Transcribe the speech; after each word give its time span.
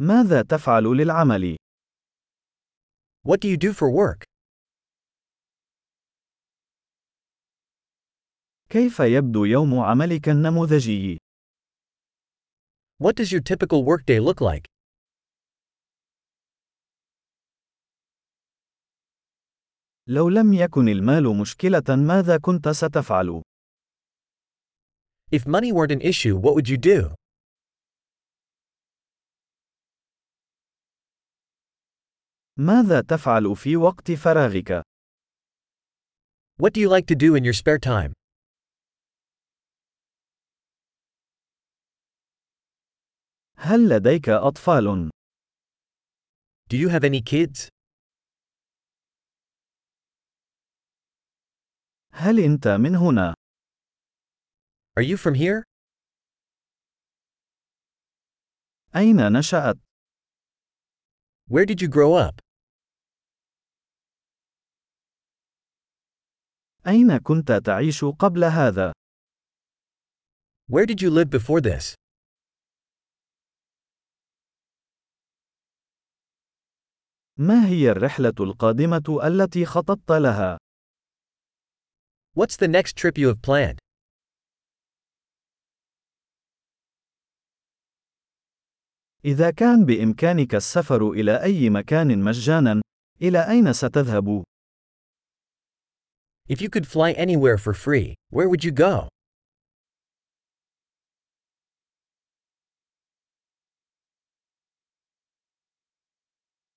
ماذا 0.00 0.42
تفعل 0.42 0.84
للعمل؟ 0.84 1.56
What 3.28 3.40
do 3.40 3.48
you 3.48 3.56
do 3.56 3.72
for 3.72 3.90
work? 3.90 4.24
كيف 8.70 9.00
يبدو 9.00 9.44
يوم 9.44 9.78
عملك 9.78 10.28
النموذجي؟ 10.28 11.18
What 13.02 13.14
does 13.16 13.32
your 13.32 13.40
typical 13.40 13.84
workday 13.84 14.20
look 14.20 14.40
like? 14.40 14.64
لو 20.06 20.28
لم 20.28 20.54
يكن 20.54 20.88
المال 20.88 21.36
مشكلة 21.40 21.96
ماذا 22.06 22.38
كنت 22.38 22.68
ستفعل؟ 22.68 23.42
If 25.30 25.46
money 25.46 25.72
weren't 25.72 25.92
an 25.92 26.00
issue, 26.00 26.36
what 26.36 26.54
would 26.54 26.68
you 26.68 26.76
do? 26.78 27.14
ماذا 32.57 33.01
تفعل 33.01 33.55
في 33.55 33.77
وقت 33.77 34.11
فراغك؟ 34.11 34.83
What 36.61 36.73
do 36.73 36.79
you 36.79 36.89
like 36.89 37.07
to 37.07 37.15
do 37.15 37.35
in 37.35 37.43
your 37.43 37.53
spare 37.53 37.79
time? 37.79 38.13
هل 43.57 43.89
لديك 43.89 44.29
أطفال؟ 44.29 45.09
Do 46.69 46.77
you 46.77 46.89
have 46.89 47.03
any 47.03 47.21
kids? 47.21 47.69
هل 52.13 52.39
أنت 52.39 52.67
من 52.67 52.95
هنا؟ 52.95 53.33
Are 54.99 55.03
you 55.03 55.17
from 55.17 55.33
here? 55.35 55.63
أين 58.95 59.31
نشأت؟ 59.31 59.77
Where 61.49 61.65
did 61.65 61.81
you 61.81 61.87
grow 61.87 62.13
up? 62.13 62.41
أين 66.86 67.18
كنت 67.18 67.52
تعيش 67.52 68.04
قبل 68.04 68.44
هذا؟ 68.44 68.92
Where 70.72 70.86
did 70.86 71.00
you 71.00 71.10
live 71.10 71.30
before 71.30 71.60
this? 71.60 71.94
ما 77.36 77.66
هي 77.66 77.90
الرحلة 77.90 78.34
القادمة 78.40 79.20
التي 79.24 79.64
خططت 79.64 80.12
لها؟ 80.12 80.58
What's 82.38 82.56
the 82.56 82.68
next 82.68 82.96
trip 82.96 83.18
you 83.18 83.28
have 83.28 83.42
planned? 83.42 83.78
إذا 89.24 89.50
كان 89.50 89.84
بإمكانك 89.84 90.54
السفر 90.54 91.10
إلى 91.10 91.42
أي 91.42 91.70
مكان 91.70 92.24
مجانا، 92.24 92.82
إلى 93.22 93.50
أين 93.50 93.72
ستذهب؟ 93.72 94.44
If 96.47 96.61
you 96.61 96.69
could 96.69 96.85
fly 96.85 97.13
anywhere 97.13 97.57
for 97.57 97.73
free, 97.73 98.15
where 98.29 98.49
would 98.49 98.63
you 98.63 98.71
go? 98.71 99.07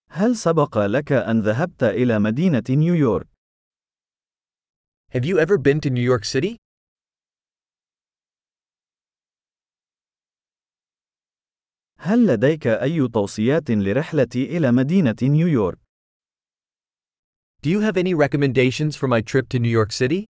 هل 0.08 0.36
سبق 0.36 0.78
لك 0.78 1.12
أن 1.12 1.40
ذهبت 1.40 1.82
إلى 1.82 2.18
مدينة 2.18 2.62
نيويورك؟ 2.70 3.26
Have 5.10 5.24
you 5.24 5.38
ever 5.38 5.58
been 5.58 5.80
to 5.80 5.90
New 5.90 6.00
York 6.00 6.24
City? 6.24 6.56
هل 11.98 12.26
لديك 12.26 12.66
أي 12.66 13.08
توصيات 13.08 13.70
لرحلتي 13.70 14.56
إلى 14.56 14.72
مدينة 14.72 15.16
نيويورك؟ 15.22 15.78
Do 17.62 17.70
you 17.70 17.80
have 17.80 17.96
any 17.96 18.14
recommendations 18.14 18.94
for 18.96 19.08
my 19.08 19.20
trip 19.20 19.48
to 19.48 19.58
New 19.58 19.68
York 19.68 19.92
City? 19.92 20.26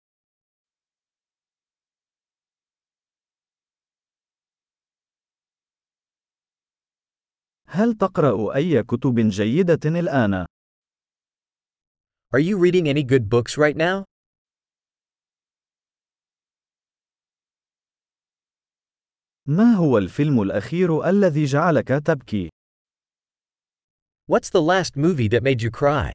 هل 7.67 7.95
تقرأ 7.95 8.55
أي 8.55 8.83
كتب 8.83 9.19
جيدة 9.19 9.81
الآن؟ 9.85 10.47
Are 12.35 12.39
you 12.39 12.59
reading 12.59 12.89
any 12.89 13.03
good 13.03 13.29
books 13.29 13.57
right 13.57 13.77
now? 13.77 14.05
ما 19.47 19.75
هو 19.75 19.99
الفيلم 19.99 20.43
الأخير 20.43 21.09
الذي 21.09 21.45
جعلك 21.45 21.89
تبكي؟ 21.89 22.49
What's 24.27 24.51
the 24.51 24.63
last 24.63 24.97
movie 24.97 25.29
that 25.29 25.43
made 25.43 25.63
you 25.63 25.71
cry? 25.71 26.13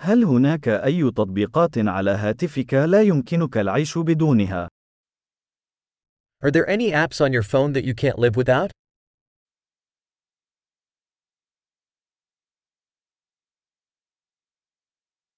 هل 0.00 0.24
هناك 0.24 0.68
أي 0.68 1.10
تطبيقات 1.10 1.78
على 1.78 2.10
هاتفك 2.10 2.74
لا 2.74 3.02
يمكنك 3.02 3.58
العيش 3.58 3.98
بدونها؟ 3.98 4.68
Are 6.40 6.50
there 6.50 6.68
any 6.68 6.92
apps 6.92 7.20
on 7.20 7.32
your 7.32 7.42
phone 7.42 7.72
that 7.72 7.84
you 7.84 7.94
can't 7.94 8.18
live 8.18 8.36
without? 8.36 8.70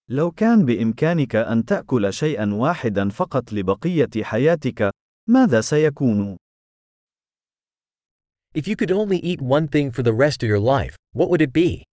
لو 0.09 0.31
كان 0.31 0.65
بإمكانك 0.65 1.37
أن 1.37 1.65
تأكل 1.65 2.13
شيئا 2.13 2.55
واحدا 2.55 3.09
فقط 3.09 3.53
لبقية 3.53 4.23
حياتك، 4.23 4.91
ماذا 5.29 5.61
سيكون؟ 5.61 6.37
If 8.55 8.69
you 8.69 8.77
could 8.77 8.91
only 8.91 9.19
eat 9.19 9.41
one 9.41 9.69
thing 9.69 9.91
for 9.91 10.03
the 10.03 10.13
rest 10.13 10.43
of 10.43 10.49
your 10.49 10.59
life, 10.59 10.97
what 11.13 11.31
would 11.31 11.41
it 11.41 11.53
be? 11.53 11.90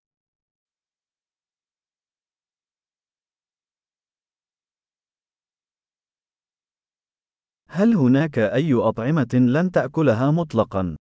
هل 7.75 7.93
هناك 7.95 8.39
أي 8.39 8.73
أطعمة 8.73 9.27
لن 9.33 9.71
تأكلها 9.71 10.31
مطلقا؟ 10.31 10.95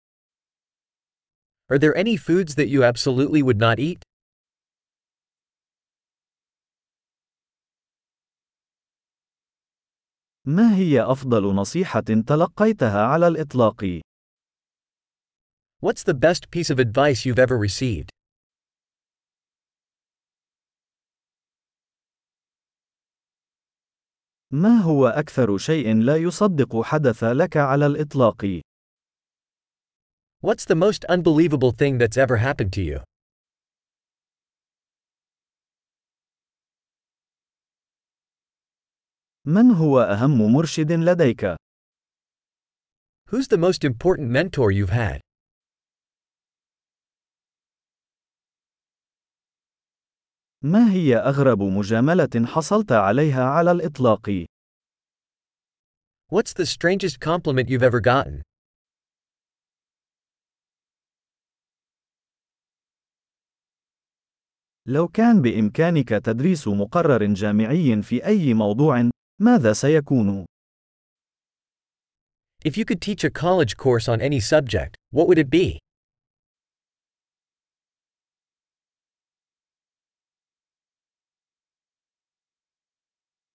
Are 1.68 1.78
there 1.78 1.94
any 1.96 2.16
foods 2.16 2.54
that 2.54 2.68
you 2.68 2.82
absolutely 2.82 3.42
would 3.42 3.58
not 3.58 3.78
eat? 3.78 4.02
ما 10.46 10.76
هي 10.76 11.02
أفضل 11.02 11.54
نصيحة 11.54 12.00
تلقيتها 12.26 13.06
على 13.06 13.28
الإطلاق؟ 13.28 14.00
What's 15.80 16.02
the 16.02 16.14
best 16.14 16.50
piece 16.50 16.70
of 16.70 16.78
advice 16.78 17.26
you've 17.26 17.38
ever 17.38 17.58
received? 17.58 18.21
ما 24.52 24.78
هو 24.78 25.06
أكثر 25.06 25.58
شيء 25.58 25.94
لا 25.94 26.16
يصدق 26.16 26.82
حدث 26.82 27.24
لك 27.24 27.56
على 27.56 27.86
الإطلاق؟ 27.86 28.60
What's 30.42 30.64
the 30.66 30.74
most 30.74 31.04
unbelievable 31.08 31.70
thing 31.70 31.98
that's 31.98 32.18
ever 32.18 32.36
happened 32.36 32.72
to 32.72 32.82
you? 32.82 33.00
من 39.46 39.70
هو 39.70 40.00
أهم 40.00 40.52
مرشد 40.52 40.92
لديك؟ 40.92 41.56
Who's 43.30 43.48
the 43.48 43.56
most 43.56 43.84
important 43.84 44.28
mentor 44.28 44.70
you've 44.70 44.90
had? 44.90 45.20
ما 50.64 50.92
هي 50.92 51.16
أغرب 51.16 51.62
مجاملة 51.62 52.46
حصلت 52.46 52.92
عليها 52.92 53.44
على 53.44 53.72
الإطلاق؟ 53.72 54.46
What's 56.32 56.52
the 56.52 56.66
strangest 56.66 57.20
compliment 57.20 57.68
you've 57.68 57.82
ever 57.82 58.00
gotten? 58.00 58.42
لو 64.86 65.08
كان 65.08 65.42
بإمكانك 65.42 66.08
تدريس 66.08 66.68
مقرر 66.68 67.24
جامعي 67.24 68.02
في 68.02 68.26
أي 68.26 68.54
موضوع، 68.54 69.10
ماذا 69.40 69.72
سيكون؟ 69.72 70.44
If 72.64 72.76
you 72.76 72.84
could 72.84 73.00
teach 73.00 73.24
a 73.24 73.30
college 73.30 73.76
course 73.76 74.08
on 74.08 74.20
any 74.20 74.38
subject, 74.38 74.96
what 75.10 75.26
would 75.26 75.38
it 75.38 75.50
be? 75.50 75.78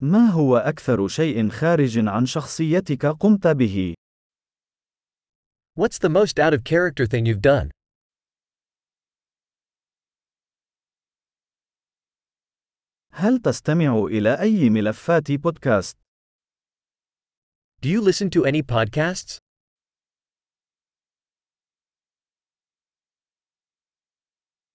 ما 0.01 0.29
هو 0.29 0.57
أكثر 0.57 1.07
شيء 1.07 1.49
خارج 1.49 2.07
عن 2.07 2.25
شخصيتك 2.25 3.05
قمت 3.05 3.47
به؟ 3.47 3.93
What's 5.75 5.97
the 5.99 6.09
most 6.09 6.39
out 6.39 6.53
of 6.53 6.63
character 6.63 7.05
thing 7.05 7.25
you've 7.25 7.41
done? 7.41 7.71
هل 13.11 13.39
تستمع 13.41 14.05
إلى 14.05 14.41
أي 14.41 14.69
ملفات 14.69 15.31
بودكاست؟ 15.31 15.97
Do 17.81 17.89
you 17.89 18.01
listen 18.01 18.29
to 18.29 18.45
any 18.45 18.61
podcasts? 18.61 19.46